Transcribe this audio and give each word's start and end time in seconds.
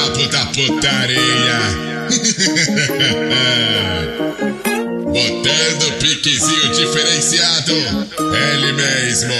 Brabo 0.00 0.26
da 0.28 0.46
putaria. 0.46 1.60
Botando 5.04 5.92
piquezinho 5.98 6.72
diferenciado. 6.72 7.74
Ele 8.18 8.72
mesmo. 8.72 9.34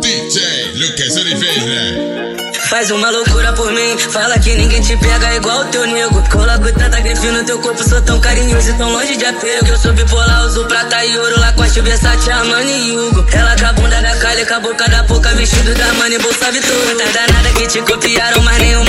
DJ 0.00 0.72
Lucas 0.74 1.14
Oliveira. 1.16 2.34
Faz 2.68 2.90
uma 2.90 3.08
loucura 3.10 3.52
por 3.52 3.70
mim, 3.72 3.96
fala 4.10 4.36
que 4.40 4.52
ninguém 4.56 4.82
te 4.82 4.96
pega 4.96 5.36
igual 5.36 5.60
o 5.60 5.64
teu 5.66 5.86
nego. 5.86 6.20
Coloco 6.30 6.72
tanta 6.76 7.00
grife 7.00 7.28
no 7.28 7.44
teu 7.44 7.60
corpo, 7.60 7.88
sou 7.88 8.02
tão 8.02 8.18
carinhoso 8.18 8.70
e 8.70 8.72
tão 8.72 8.90
longe 8.90 9.16
de 9.16 9.24
apego. 9.24 9.68
Eu 9.68 9.78
sou 9.78 9.92
bipolar, 9.92 10.46
uso 10.46 10.64
prata 10.64 11.04
e 11.04 11.16
ouro, 11.16 11.38
Lacoste, 11.38 11.80
Versace, 11.80 12.28
Armani 12.28 12.88
e 12.88 12.98
Hugo. 12.98 13.24
Ela 13.32 13.54
com 13.56 13.66
a 13.66 13.72
bunda 13.72 14.02
da 14.02 14.16
calha, 14.16 14.44
com 14.44 14.54
a 14.54 14.60
boca 14.60 14.88
da 14.88 15.04
boca, 15.04 15.32
vestido 15.34 15.72
da 15.76 15.92
Mani, 15.94 16.18
bolsa 16.18 16.50
Vitor. 16.50 16.74
Tá 16.98 17.04
danada 17.26 17.50
que 17.56 17.68
te 17.68 17.80
copiaram, 17.82 18.42
mas 18.42 18.58
nenhuma 18.58 18.85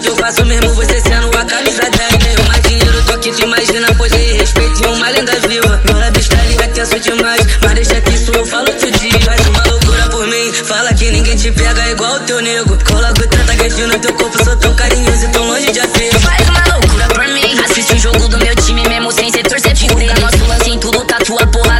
que 0.00 0.08
eu 0.08 0.16
faço 0.16 0.44
mesmo, 0.44 0.72
você 0.74 1.00
sendo 1.00 1.26
a 1.36 1.44
camisa 1.44 1.82
10. 1.82 2.16
Tenho 2.18 2.48
mais 2.48 2.62
dinheiro 2.62 3.02
do 3.02 3.18
que 3.18 3.32
te 3.32 3.42
imagina, 3.42 3.86
pois 3.96 4.12
de 4.12 4.18
respeito 4.18 4.82
e 4.82 4.86
uma 4.86 5.08
lenda 5.08 5.32
viva. 5.48 5.80
Meu 5.84 5.98
lábio 5.98 6.20
está 6.20 6.36
é 6.36 6.68
tenso 6.68 7.00
demais, 7.00 7.46
mas 7.62 7.74
deixa 7.74 8.00
que 8.00 8.14
isso 8.14 8.30
eu 8.32 8.46
falo 8.46 8.68
outro 8.68 8.90
dia. 8.90 9.20
Faz 9.20 9.46
uma 9.46 9.62
loucura 9.64 10.08
por 10.10 10.26
mim, 10.26 10.52
fala 10.52 10.92
que 10.94 11.10
ninguém 11.10 11.36
te 11.36 11.50
pega 11.50 11.90
igual 11.90 12.14
o 12.14 12.20
teu 12.20 12.40
nego. 12.40 12.78
Coloco 12.84 13.26
tanta 13.28 13.54
gatinha 13.54 13.86
no 13.86 13.98
teu 13.98 14.12
corpo, 14.14 14.44
sou 14.44 14.56
tão 14.56 14.74
carinhoso 14.74 15.24
e 15.24 15.28
tão 15.28 15.46
longe 15.46 15.72
de 15.72 15.80
apego. 15.80 16.20
Faz 16.20 16.48
uma 16.48 16.74
loucura 16.74 17.08
por 17.08 17.28
mim. 17.28 17.58
Assiste 17.64 17.94
o 17.94 17.98
jogo 17.98 18.28
do 18.28 18.38
meu 18.38 18.54
time, 18.56 18.88
mesmo 18.88 19.10
sem 19.12 19.30
ser 19.32 19.42
torcer 19.42 19.72
Divulga 19.78 20.12
nosso 20.20 20.44
lance 20.44 20.70
em 20.70 20.78
tudo, 20.80 21.04
tatua 21.04 21.46
porrada, 21.46 21.77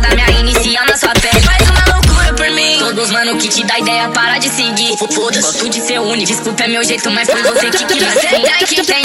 ideia, 3.98 4.08
para 4.10 4.38
de 4.38 4.48
seguir. 4.48 4.96
Foda-se, 4.96 5.40
gosto 5.40 5.68
de 5.68 5.80
ser 5.80 5.98
único. 5.98 6.26
Desculpa, 6.26 6.64
é 6.64 6.68
meu 6.68 6.84
jeito, 6.84 7.10
mas 7.10 7.28
foi 7.28 7.42
você 7.42 7.70
que 7.70 7.84
quis. 7.84 8.04
Você 8.04 8.28
tem 8.28 8.42
que 8.66 8.86
tem 8.86 9.02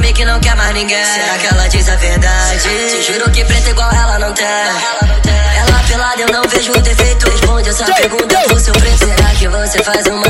mim 0.00 0.12
que 0.12 0.24
não 0.24 0.38
quer 0.40 0.54
mais 0.56 0.74
ninguém. 0.74 1.04
Será 1.04 1.38
que 1.38 1.46
ela 1.46 1.68
diz 1.68 1.88
a 1.88 1.96
verdade? 1.96 2.60
Te 2.60 3.02
juro 3.02 3.30
que 3.30 3.44
preto 3.44 3.70
igual 3.70 3.92
ela 3.92 4.18
não 4.18 4.32
tem. 4.32 4.46
Ela 4.46 5.82
pelada 5.88 6.22
eu 6.22 6.28
não 6.32 6.42
vejo 6.48 6.72
defeito. 6.72 7.30
Responde 7.30 7.68
essa 7.68 7.84
pergunta 7.84 8.38
pro 8.46 8.60
seu 8.60 8.72
preto. 8.74 8.98
Será 8.98 9.30
que 9.34 9.48
você 9.48 9.82
faz 9.82 10.06
uma 10.06 10.27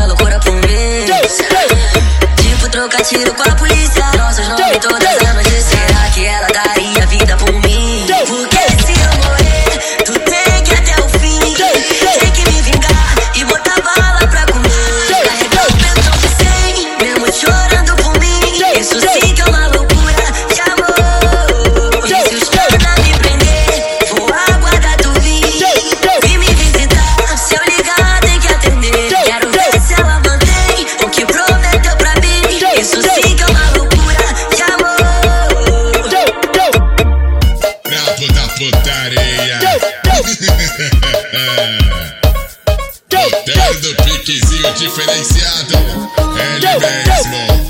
putaria. 38.59 39.59
Botando 43.09 43.97
piquezinho 44.05 44.75
diferenciado. 44.75 45.75
Ele 46.37 46.67
mesmo. 46.81 47.68